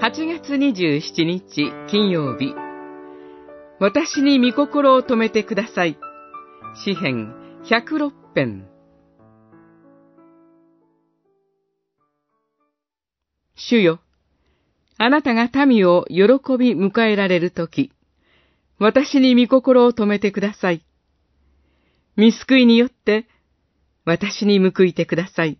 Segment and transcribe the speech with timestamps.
[0.00, 2.54] 8月27日金曜日
[3.80, 5.98] 私に御心を止めてください。
[6.84, 8.68] 詩編106編
[13.56, 13.98] 主よ、
[14.98, 16.16] あなたが民を喜
[16.56, 17.90] び迎えられるとき、
[18.78, 20.84] 私に御心を止めてください。
[22.14, 23.26] 見救いによって、
[24.04, 25.58] 私に報いてください。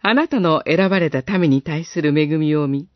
[0.00, 2.88] あなたの選ばれた民に対する恵みを見、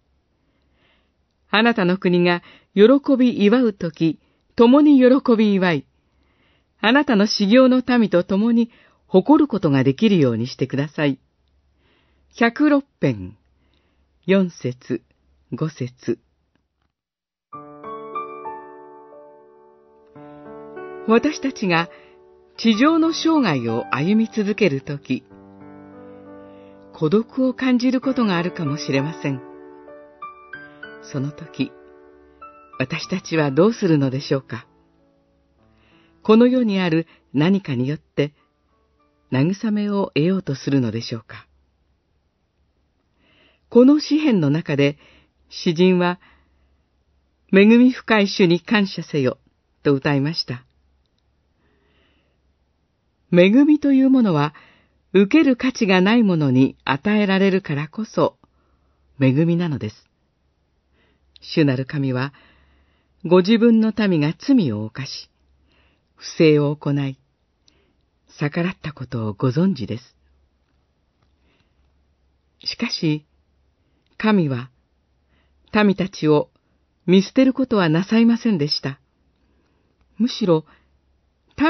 [1.51, 2.43] あなたの国が
[2.75, 4.19] 喜び祝うとき、
[4.57, 5.87] 共に喜び祝い、
[6.81, 8.71] あなたの修行の民と共に
[9.07, 11.19] 誇ることができるようにしてください。
[12.37, 13.37] 106編、
[14.27, 15.03] 4節、
[15.53, 16.19] 5節
[21.09, 21.89] 私たちが
[22.59, 25.25] 地上の生涯を歩み続けるとき、
[26.93, 29.58] 孤独を感じることがあるかもしれません。
[31.11, 31.73] その時、
[32.79, 34.67] 私たちはどうするのでしょうか？
[36.23, 38.35] この世にある何かによって
[39.33, 41.47] 慰めを得ようとするのでしょうか？
[43.71, 44.99] この詩篇の中で
[45.49, 46.21] 詩人は
[47.53, 49.39] 恵み深い主に感謝せよ
[49.83, 50.65] と歌いました。
[53.33, 54.55] 恵みというものは
[55.15, 58.37] 受ける価値がないものに与えられるからこそ
[59.21, 60.09] 恵みなのです。
[61.41, 62.33] 主なる神は、
[63.25, 65.31] ご自分の民が罪を犯し、
[66.17, 67.19] 不正を行い、
[68.41, 70.17] 逆らったことをご存知です。
[72.65, 73.25] しかし、
[74.17, 74.71] 神は、
[75.73, 76.51] 民たちを
[77.07, 79.01] 見捨てることはなさいませんでした。
[80.17, 80.65] むしろ、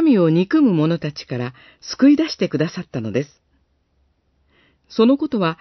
[0.02, 3.42] 民を憎む者たちから救い出してくださったのです。
[4.88, 5.58] そのことは、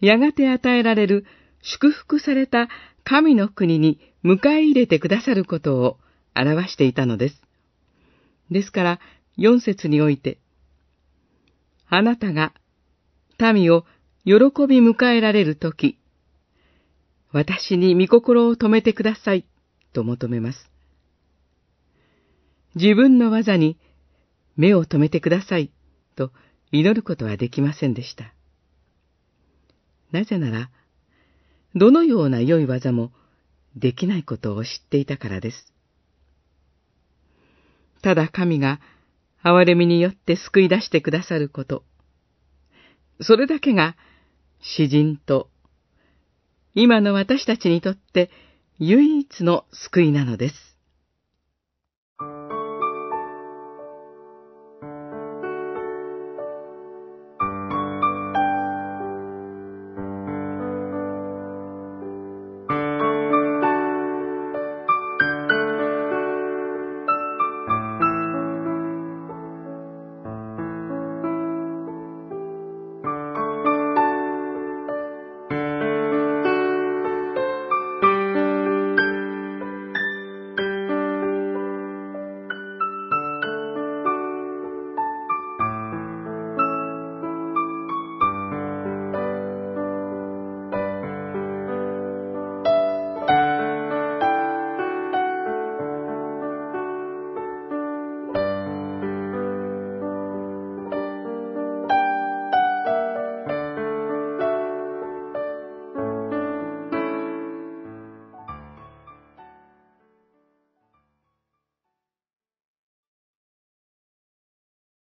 [0.00, 1.26] やがて与えられる
[1.62, 2.68] 祝福された
[3.04, 5.98] 神の国に迎え入れてくださることを
[6.34, 7.42] 表していたのです。
[8.50, 9.00] ですから、
[9.36, 10.38] 四節において、
[11.88, 12.52] あなたが
[13.38, 13.84] 民を
[14.24, 14.34] 喜
[14.66, 15.98] び迎えられるとき、
[17.32, 19.46] 私に御心を止めてください、
[19.92, 20.70] と求めます。
[22.74, 23.78] 自分の技に
[24.56, 25.70] 目を留めてください、
[26.16, 26.32] と
[26.70, 28.34] 祈ることはできませんでした。
[30.12, 30.70] なぜなら、
[31.74, 33.12] どのような良い技も
[33.76, 35.72] できないことを知っていたからです。
[38.02, 38.80] ただ神が
[39.44, 41.84] 憐れみによって救い出してくださること。
[43.20, 43.96] それだけが
[44.60, 45.48] 詩人と
[46.74, 48.30] 今の私たちにとって
[48.78, 50.69] 唯一の救いなのです。